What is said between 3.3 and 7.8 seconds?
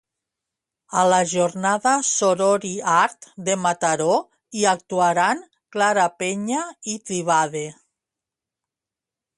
de Mataró hi actuaran Clara Peya i Tribade.